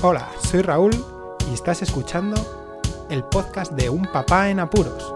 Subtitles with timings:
[0.00, 0.92] Hola, soy Raúl
[1.50, 2.36] y estás escuchando
[3.10, 5.12] el podcast de Un Papá en Apuros.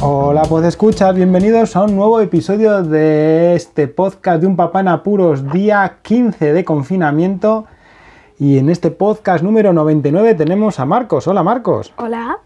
[0.00, 4.88] Hola, pues escuchas, bienvenidos a un nuevo episodio de este podcast de Un Papá en
[4.88, 7.66] Apuros, día 15 de confinamiento.
[8.38, 11.26] Y en este podcast número 99 tenemos a Marcos.
[11.26, 11.92] Hola Marcos.
[11.96, 12.38] Hola.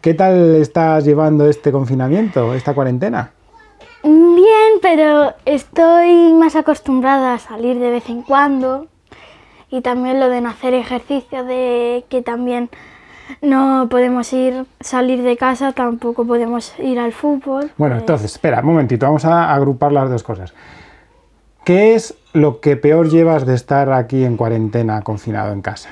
[0.00, 3.30] ¿Qué tal estás llevando este confinamiento, esta cuarentena?
[4.02, 8.86] Bien, pero estoy más acostumbrada a salir de vez en cuando.
[9.70, 12.70] Y también lo de no hacer ejercicio, de que también
[13.40, 17.70] no podemos ir, salir de casa, tampoco podemos ir al fútbol.
[17.76, 20.52] Bueno, entonces, espera, un momentito, vamos a agrupar las dos cosas.
[21.64, 25.90] ¿Qué es lo que peor llevas de estar aquí en cuarentena, confinado en casa?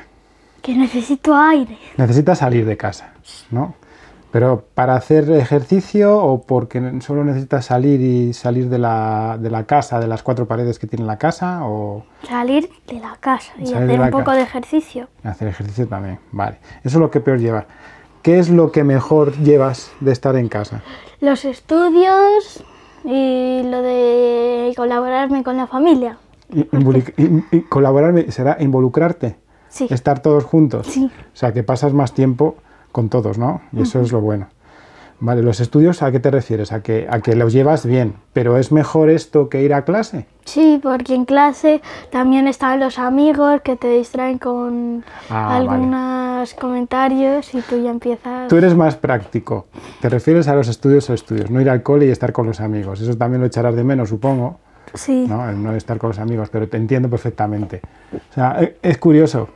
[0.62, 1.78] Que necesito aire.
[1.96, 3.12] Necesitas salir de casa,
[3.50, 3.74] ¿no?
[4.30, 9.64] Pero para hacer ejercicio o porque solo necesitas salir y salir de la, de la
[9.64, 13.72] casa, de las cuatro paredes que tiene la casa o Salir de la casa y
[13.72, 14.36] hacer un poco casa.
[14.36, 15.08] de ejercicio.
[15.24, 16.18] hacer ejercicio también.
[16.32, 17.64] Vale, eso es lo que peor llevas.
[18.20, 20.82] ¿Qué es lo que mejor llevas de estar en casa?
[21.20, 22.62] Los estudios
[23.04, 26.18] y lo de colaborarme con la familia.
[26.52, 29.36] Y- involi- y- y colaborar será involucrarte.
[29.70, 29.86] Sí.
[29.90, 30.86] estar todos juntos.
[30.86, 31.04] Sí.
[31.12, 32.56] O sea, que pasas más tiempo
[32.92, 33.60] con todos, ¿no?
[33.72, 34.48] Y eso es lo bueno.
[35.20, 36.70] Vale, los estudios, ¿a qué te refieres?
[36.70, 40.26] A que, a que los llevas bien, pero ¿es mejor esto que ir a clase?
[40.44, 45.70] Sí, porque en clase también están los amigos que te distraen con Ah, vale.
[45.70, 48.46] algunos comentarios y tú ya empiezas...
[48.48, 49.66] Tú eres más práctico.
[50.00, 52.60] Te refieres a los estudios o estudios, no ir al cole y estar con los
[52.60, 53.00] amigos.
[53.00, 54.60] Eso también lo echarás de menos, supongo,
[54.94, 55.50] Sí, ¿no?
[55.50, 57.80] El no estar con los amigos, pero te entiendo perfectamente.
[58.14, 59.48] O sea, e- es curioso,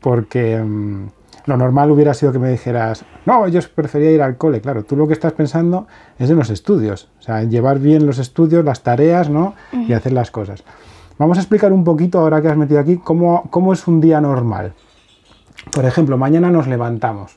[0.00, 1.06] porque mm,
[1.46, 4.60] lo normal hubiera sido que me dijeras, no, yo prefería ir al cole.
[4.60, 5.86] Claro, tú lo que estás pensando
[6.18, 9.54] es en los estudios, o sea, en llevar bien los estudios, las tareas, ¿no?
[9.72, 10.64] Y hacer las cosas.
[11.18, 14.20] Vamos a explicar un poquito, ahora que has metido aquí, cómo, cómo es un día
[14.20, 14.74] normal.
[15.72, 17.36] Por ejemplo, mañana nos levantamos.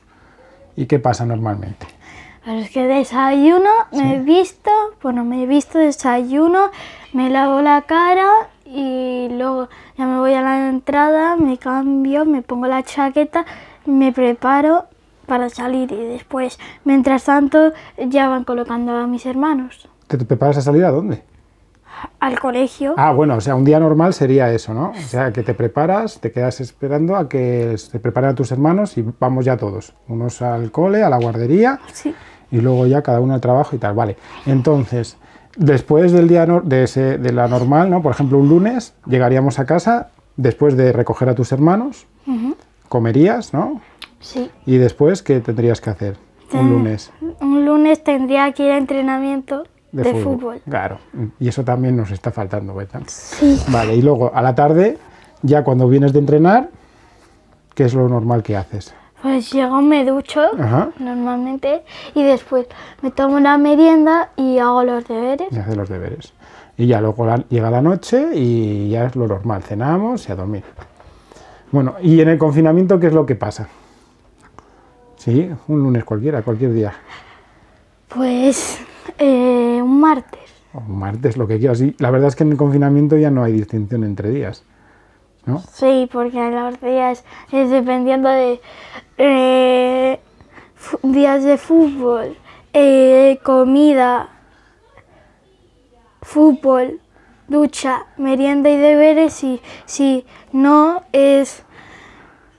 [0.76, 1.86] ¿Y qué pasa normalmente?
[2.44, 4.70] pero es que desayuno, me he visto,
[5.02, 6.70] bueno, me he visto, desayuno,
[7.12, 8.28] me lavo la cara
[8.64, 9.68] y luego
[9.98, 13.44] ya me voy a la entrada, me cambio, me pongo la chaqueta,
[13.86, 14.84] me preparo
[15.26, 17.72] para salir y después, mientras tanto,
[18.08, 21.22] ya van colocando a mis hermanos ¿Te, te preparas a salir a dónde?
[22.18, 22.94] al colegio.
[22.96, 24.90] Ah, bueno, o sea, un día normal sería eso, ¿no?
[24.90, 28.96] O sea, que te preparas, te quedas esperando a que se preparen a tus hermanos
[28.96, 29.92] y vamos ya todos.
[30.08, 32.14] Unos al cole, a la guardería Sí.
[32.50, 33.94] y luego ya cada uno al trabajo y tal.
[33.94, 34.16] Vale.
[34.46, 35.18] Entonces,
[35.56, 38.00] después del día de, ese- de la normal, ¿no?
[38.02, 42.06] Por ejemplo, un lunes llegaríamos a casa después de recoger a tus hermanos,
[42.90, 43.80] comerías, ¿no?
[44.18, 44.50] Sí.
[44.66, 46.16] Y después, ¿qué tendrías que hacer
[46.52, 47.10] un lunes?
[47.40, 49.62] Un lunes tendría que ir a entrenamiento
[49.92, 50.60] de, fútbol.
[50.68, 50.98] Claro.
[51.38, 53.02] Y eso también nos está faltando, ¿verdad?
[53.06, 53.58] Sí.
[53.68, 54.98] Vale, y luego a la tarde,
[55.42, 56.68] ya cuando vienes de entrenar,
[57.74, 58.92] ¿qué es lo normal que haces?
[59.22, 60.90] Pues llego, me ducho Ajá.
[60.98, 61.82] normalmente
[62.14, 62.66] y después
[63.02, 65.48] me tomo una merienda y hago los deberes.
[65.52, 66.32] Y haces los deberes.
[66.76, 70.34] Y ya luego la- llega la noche y ya es lo normal, cenamos y a
[70.34, 70.64] dormir.
[71.72, 73.68] Bueno, y en el confinamiento, ¿qué es lo que pasa?
[75.16, 76.92] Sí, un lunes cualquiera, cualquier día.
[78.08, 78.80] Pues
[79.18, 80.40] eh, un martes.
[80.72, 81.80] Un martes, lo que quieras.
[81.80, 84.64] Y la verdad es que en el confinamiento ya no hay distinción entre días.
[85.46, 85.58] ¿No?
[85.72, 88.60] Sí, porque los días es dependiendo de
[89.18, 90.20] eh,
[91.02, 92.36] días de fútbol,
[92.72, 94.28] eh, comida,
[96.22, 97.00] fútbol,
[97.50, 99.44] ducha, merienda y deberes.
[99.44, 101.62] Y si no es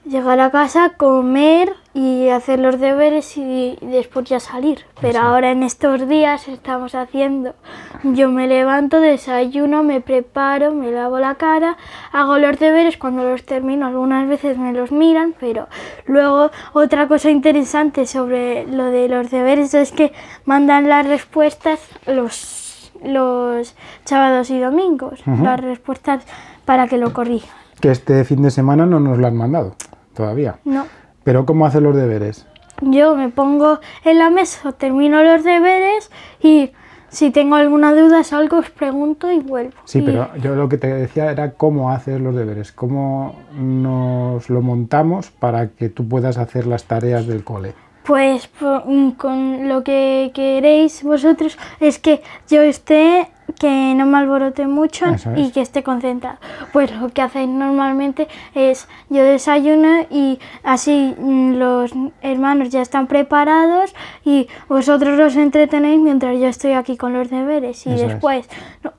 [0.06, 4.85] llegar a casa, comer y hacer los deberes y, después ya salir.
[5.00, 7.56] Pero ahora en estos días estamos haciendo,
[8.03, 11.78] yo me levanto, desayuno, me preparo, me lavo la cara,
[12.12, 15.68] hago los deberes, cuando los termino algunas veces me los miran, pero
[16.06, 20.13] luego otra cosa interesante sobre lo de los deberes es que
[20.46, 22.71] mandan las respuestas los,
[23.03, 23.76] los
[24.06, 26.24] sábados y domingos, las respuestas
[26.66, 27.50] para que lo corrijan.
[27.80, 29.76] Que este fin de semana no nos lo han mandado
[30.16, 30.58] todavía.
[30.66, 30.86] No.
[31.24, 32.46] Pero ¿cómo haces los deberes?
[32.82, 36.09] Yo me pongo en la mesa, termino los deberes
[36.42, 36.72] y
[37.09, 39.74] si tengo alguna duda salgo, os pregunto y vuelvo.
[39.86, 44.50] Sí, Y- pero yo lo que te decía era cómo haces los deberes, cómo nos
[44.50, 47.74] lo montamos para que tú puedas hacer las tareas del cole.
[48.03, 54.66] Pues mm, con lo que queréis vosotros es que yo esté que no me alborote
[54.68, 55.28] mucho es.
[55.36, 56.38] y que esté concentrado.
[56.74, 63.08] Pues lo que hacéis normalmente es yo desayuno y así mm, los hermanos ya están
[63.08, 63.94] preparados
[64.24, 67.86] y vosotros los entretenéis mientras yo estoy aquí con los deberes.
[67.86, 68.50] Y Eso después,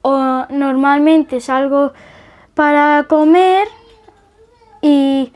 [0.02, 1.92] o normalmente salgo
[2.54, 3.66] para comer
[4.80, 5.32] y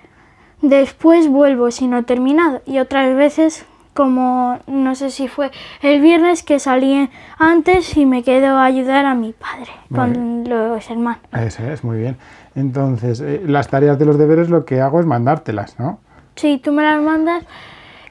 [0.62, 2.62] después vuelvo si no he terminado.
[2.66, 5.50] Y otras veces, como no sé si fue
[5.82, 7.08] el viernes, que salí
[7.38, 11.22] antes y me quedo a ayudar a mi padre con los hermanos.
[11.32, 12.16] Eso es, muy bien.
[12.54, 16.00] Entonces, eh, las tareas de los deberes lo que hago es mandártelas, ¿no?
[16.36, 17.44] Sí, tú me las mandas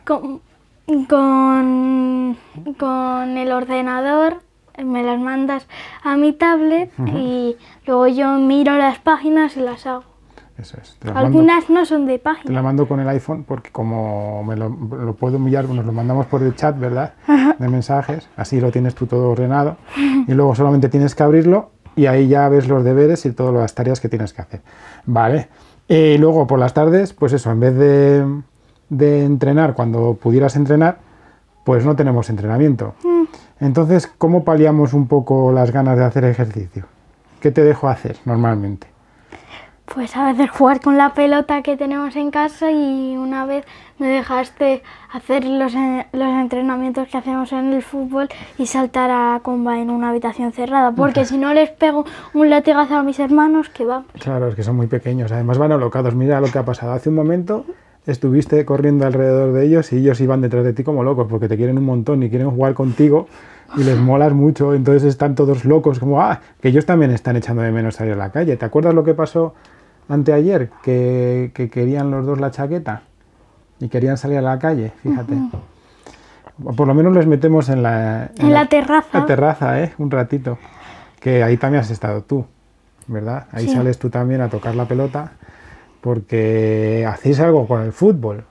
[0.03, 0.41] con,
[1.07, 2.38] con,
[2.77, 4.41] con el ordenador,
[4.83, 5.68] me las mandas
[6.03, 7.56] a mi tablet y
[7.86, 10.14] luego yo miro las páginas y las hago.
[10.57, 10.96] Eso es.
[11.00, 12.54] Te las mando- Algunas no son de Te páginas.
[12.54, 16.25] la mando con el iPhone porque como me lo, lo puedo enviar, nos lo mandamos
[16.28, 17.13] por el chat, ¿verdad?
[17.60, 22.06] De mensajes, así lo tienes tú todo ordenado y luego solamente tienes que abrirlo y
[22.06, 24.62] ahí ya ves los deberes y todas las tareas que tienes que hacer.
[25.06, 25.50] Vale.
[25.88, 28.25] Y luego por las tardes, pues eso, en vez de,
[28.90, 31.00] de entrenar cuando pudieras entrenar,
[31.66, 32.96] pues no tenemos entrenamiento.
[33.60, 36.86] Entonces, ¿cómo paliamos un poco las ganas de hacer ejercicio?
[37.40, 38.88] ¿Qué te dejo hacer normalmente?
[39.94, 43.66] Pues a veces jugar con la pelota que tenemos en casa y una vez
[44.00, 45.74] me dejaste hacer los,
[46.12, 48.28] los entrenamientos que hacemos en el fútbol
[48.58, 52.96] y saltar a comba en una habitación cerrada, porque si no les pego un latigazo
[52.96, 54.04] a mis hermanos, que va.
[54.20, 55.32] Claro, es que son muy pequeños.
[55.32, 56.16] Además van alocados.
[56.16, 56.92] Mira lo que ha pasado.
[56.92, 57.66] Hace un momento
[58.08, 61.58] estuviste corriendo alrededor de ellos y ellos iban detrás de ti como locos porque te
[61.58, 63.28] quieren un montón y quieren jugar contigo
[63.78, 64.74] y les molas mucho.
[64.74, 68.18] Entonces están todos locos como, ah, que ellos también están echando de menos salir a
[68.18, 68.58] la calle.
[68.58, 69.54] ¿Te acuerdas lo que pasó
[70.10, 70.69] anteayer?
[70.84, 73.02] Que, que querían los dos la chaqueta
[73.80, 75.34] y querían salir a la calle, fíjate.
[76.78, 79.19] Por lo menos les metemos en la, En la terraza.
[79.19, 79.94] la terraza, ¿eh?
[79.98, 80.57] Un ratito.
[81.19, 82.46] Que ahí también has estado tú,
[83.07, 83.48] ¿verdad?
[83.52, 83.74] Ahí Sí.
[83.74, 85.31] sales tú también a tocar la pelota
[86.02, 88.46] porque hacéis algo con el fútbol,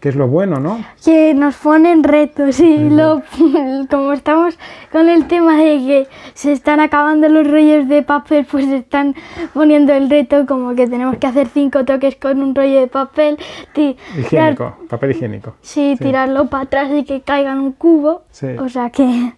[0.00, 0.78] que es lo bueno, ¿no?
[1.04, 3.22] Que nos ponen retos y lo,
[3.90, 4.58] como estamos
[4.92, 9.14] con el tema de que se están acabando los rollos de papel, pues están
[9.54, 13.38] poniendo el reto como que tenemos que hacer cinco toques con un rollo de papel,
[13.72, 13.96] ti-
[14.28, 15.54] tirar- Higiénico, papel higiénico.
[15.62, 16.04] sí, Sí.
[16.04, 18.22] tirarlo para atrás y que caiga en un cubo.
[18.30, 18.48] Sí.
[18.58, 19.32] O sea que,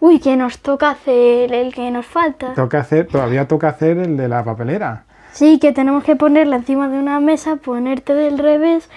[0.00, 2.52] uy, que nos toca hacer el que nos falta.
[2.54, 5.04] Toca hacer, todavía toca hacer el de la papelera.
[5.30, 8.88] Sí, que tenemos que ponerla encima de una mesa, ponerte del revés,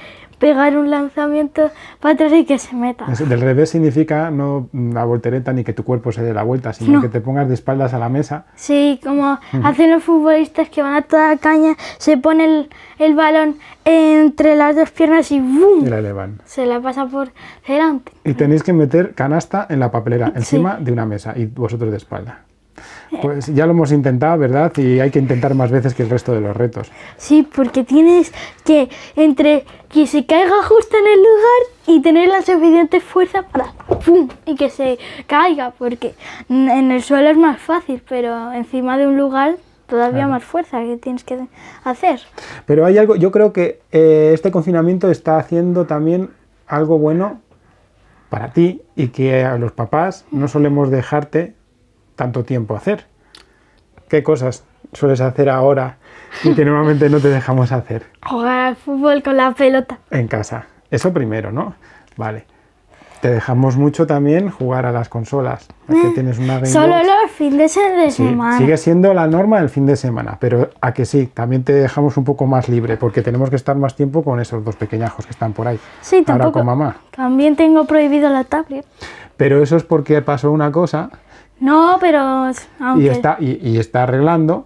[0.41, 1.69] pegar un lanzamiento
[2.01, 3.05] para atrás y que se meta.
[3.05, 6.93] Del revés significa no la voltereta ni que tu cuerpo se dé la vuelta, sino
[6.93, 7.01] No.
[7.01, 8.45] que te pongas de espaldas a la mesa.
[8.55, 13.55] Sí, como hacen los futbolistas que van a toda caña, se pone el, el balón
[13.85, 15.85] entre las dos piernas y ¡bum!
[15.85, 16.39] Y la elevan.
[16.45, 17.29] Se la pasa por
[17.67, 18.11] delante.
[18.23, 21.97] Y tenéis que meter canasta en la papelera, encima de una mesa, y vosotros de
[21.97, 22.45] espalda.
[23.21, 24.71] Pues ya lo hemos intentado, ¿verdad?
[24.77, 26.91] Y hay que intentar más veces que el resto de los retos.
[27.17, 28.31] Sí, porque tienes
[28.63, 33.73] que entre que se caiga justo en el lugar y tener la suficiente fuerza para
[34.05, 34.29] ¡pum!
[34.45, 34.97] y que se
[35.27, 36.13] caiga, porque
[36.49, 39.55] en el suelo es más fácil, pero encima de un lugar
[39.87, 41.47] todavía más fuerza que tienes que
[41.83, 42.21] hacer.
[42.65, 46.29] Pero hay algo, yo creo que eh, este confinamiento está haciendo también
[46.65, 47.41] algo bueno
[48.29, 51.55] para ti y que a los papás no solemos dejarte
[52.21, 53.05] tanto tiempo hacer.
[54.07, 54.63] ¿Qué cosas
[54.93, 55.97] sueles hacer ahora
[56.43, 59.97] y que normalmente no te dejamos hacer Jugar al fútbol con la pelota.
[60.11, 60.65] en casa?
[60.91, 61.73] Eso primero, ¿no?
[62.17, 62.45] Vale.
[63.21, 65.67] Te dejamos mucho también jugar a las consolas.
[65.87, 67.07] Aquí tienes una Game Solo Box.
[67.07, 68.57] los fines de Sí, semana.
[68.59, 72.17] sigue siendo la norma del fin de semana, pero a que sí, también te dejamos
[72.17, 75.31] un poco más libre, porque tenemos que estar más tiempo con esos dos pequeñajos que
[75.31, 75.79] están por ahí.
[76.01, 76.51] Sí, Ahora tampoco.
[76.59, 76.97] con mamá.
[77.15, 78.85] También tengo prohibido la tablet.
[79.37, 81.09] Pero eso es porque pasó una cosa
[81.61, 82.19] No, pero
[82.79, 84.65] aunque y está, y, y está arreglando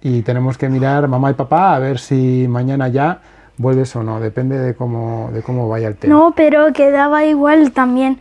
[0.00, 3.20] y tenemos que mirar mamá y papá a ver si mañana ya
[3.58, 6.12] vuelves o no, depende de cómo, de cómo vaya el tema.
[6.14, 8.18] No, pero quedaba igual también.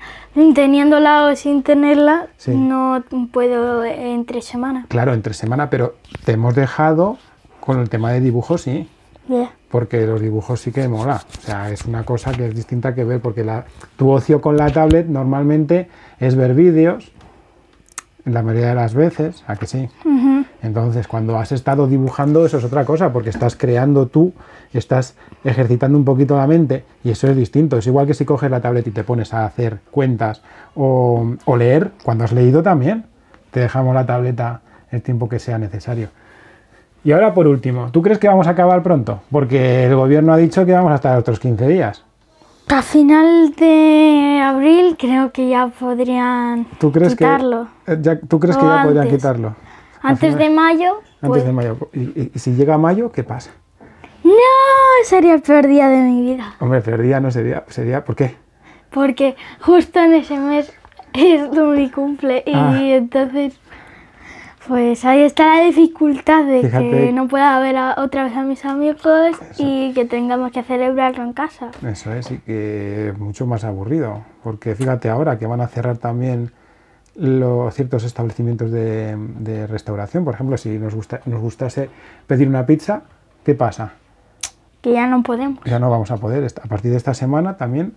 [0.53, 2.51] Teniéndola o sin tenerla, Sí.
[2.55, 4.85] no puedo eh, entre semana.
[4.89, 7.17] Claro, entre semana, pero te hemos dejado
[7.59, 8.87] con el tema de dibujos, sí.
[9.69, 11.21] Porque los dibujos sí que mola.
[11.37, 13.65] O sea, es una cosa que es distinta que ver, porque la,
[13.95, 15.89] tu ocio con la tablet normalmente
[16.19, 17.11] es ver vídeos,
[18.25, 19.89] la mayoría de las veces, ¿a que sí?
[20.61, 24.33] Entonces, cuando has estado dibujando, eso es otra cosa, porque estás creando tú,
[24.73, 27.77] estás ejercitando un poquito la mente, y eso es distinto.
[27.77, 30.41] Es igual que si coges la tablet y te pones a hacer cuentas
[30.75, 33.05] o, o leer, cuando has leído también,
[33.51, 34.61] te dejamos la tableta
[34.91, 36.09] el tiempo que sea necesario.
[37.03, 39.21] Y ahora, por último, ¿tú crees que vamos a acabar pronto?
[39.31, 42.03] Porque el gobierno ha dicho que vamos a estar otros 15 días.
[42.71, 47.67] A final de abril creo que ya podrían ¿Tú crees quitarlo.
[47.85, 49.17] que, eh, ya, ¿tú crees que ya podrían antes.
[49.17, 49.55] quitarlo?
[50.01, 51.45] Antes de mayo, Antes pues...
[51.45, 51.77] de mayo.
[51.93, 53.51] ¿Y, si llega mayo, qué pasa?
[54.23, 54.31] No,
[55.03, 56.55] sería el peor día de mi vida.
[56.59, 58.35] Hombre, pero día no sería, sería, ¿por qué?
[58.89, 60.71] Porque justo en ese mes
[61.13, 62.79] es mi cumple y Ah.
[62.81, 63.59] entonces...
[64.67, 66.89] Pues ahí está la dificultad de Fíjate.
[66.89, 71.23] que no pueda ver a- otra vez a mis amigos y que tengamos que celebrarlo
[71.23, 71.71] en casa.
[71.85, 74.21] Eso es, y que es mucho más aburrido.
[74.43, 76.51] Porque fíjate ahora que van a cerrar también
[77.15, 80.23] los ciertos establecimientos de, de restauración.
[80.23, 81.89] Por ejemplo, si nos, gusta, nos gustase
[82.27, 83.01] pedir una pizza,
[83.43, 83.93] ¿qué pasa?
[84.81, 85.59] Que ya no podemos.
[85.65, 86.47] Ya no vamos a poder.
[86.63, 87.93] A partir de esta semana también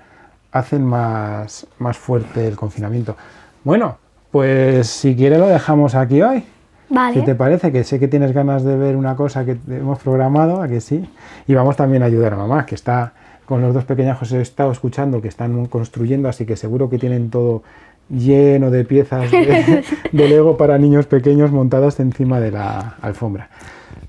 [0.50, 3.16] hacen más, más fuerte el confinamiento.
[3.64, 3.98] Bueno,
[4.30, 6.42] pues si quiere lo dejamos aquí hoy.
[6.88, 7.14] Vale.
[7.14, 7.72] ¿Qué te parece?
[7.72, 11.08] Que sé que tienes ganas de ver una cosa que hemos programado, a que sí.
[11.46, 13.12] Y vamos también a ayudar a mamá, que está
[13.46, 17.30] con los dos pequeñajos, he estado escuchando que están construyendo, así que seguro que tienen
[17.30, 17.62] todo
[18.08, 23.48] lleno de piezas de, de Lego para niños pequeños montadas encima de la alfombra.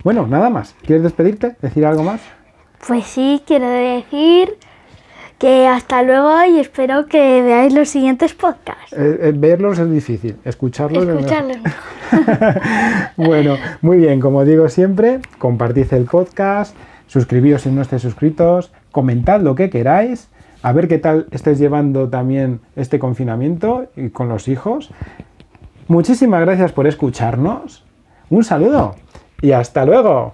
[0.04, 0.76] Bueno, nada más.
[0.86, 1.56] ¿Quieres despedirte?
[1.62, 2.22] ¿Decir algo más?
[2.88, 4.58] Pues sí, quiero decir
[5.38, 8.94] que hasta luego y espero que veáis los siguientes podcasts.
[8.94, 11.08] Eh, eh, verlos es difícil, escucharlos.
[11.08, 11.58] Escucharlos.
[13.18, 16.76] bueno, muy bien, como digo siempre, compartid el podcast,
[17.08, 20.30] suscribíos si no estáis suscritos, comentad lo que queráis,
[20.62, 24.92] a ver qué tal estáis llevando también este confinamiento y con los hijos.
[25.88, 27.84] Muchísimas gracias por escucharnos,
[28.30, 28.96] un saludo
[29.42, 30.34] y hasta luego.